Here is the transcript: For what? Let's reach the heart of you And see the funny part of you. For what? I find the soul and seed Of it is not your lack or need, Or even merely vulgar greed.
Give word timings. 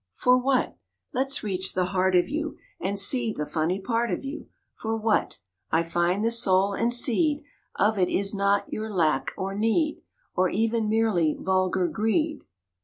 For 0.13 0.35
what? 0.35 0.77
Let's 1.13 1.43
reach 1.43 1.75
the 1.75 1.85
heart 1.93 2.15
of 2.15 2.27
you 2.27 2.57
And 2.79 2.97
see 2.97 3.31
the 3.31 3.45
funny 3.45 3.79
part 3.79 4.09
of 4.09 4.25
you. 4.25 4.49
For 4.73 4.97
what? 4.97 5.37
I 5.71 5.83
find 5.83 6.25
the 6.25 6.31
soul 6.31 6.73
and 6.73 6.91
seed 6.91 7.43
Of 7.75 7.99
it 7.99 8.09
is 8.09 8.33
not 8.33 8.73
your 8.73 8.89
lack 8.89 9.29
or 9.37 9.53
need, 9.53 10.01
Or 10.35 10.49
even 10.49 10.89
merely 10.89 11.37
vulgar 11.39 11.87
greed. 11.87 12.43